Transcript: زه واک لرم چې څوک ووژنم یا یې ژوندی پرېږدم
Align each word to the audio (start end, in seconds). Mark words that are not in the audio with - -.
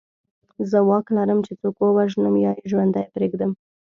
زه 0.69 0.79
واک 0.89 1.05
لرم 1.17 1.39
چې 1.45 1.53
څوک 1.61 1.75
ووژنم 1.81 2.35
یا 2.45 2.51
یې 2.57 2.65
ژوندی 2.71 3.05
پرېږدم 3.15 3.51